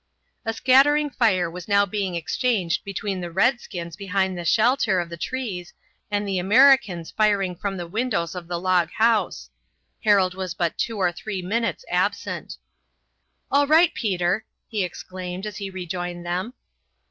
[0.45, 5.15] A scattering fire was now being exchanged between the redskins behind the shelter of the
[5.15, 5.75] trees
[6.09, 9.51] and the Americans firing from the windows of the log house.
[10.03, 12.57] Harold was but two or three minutes absent.
[13.51, 16.55] "All right, Peter!" he exclaimed, as he rejoined them.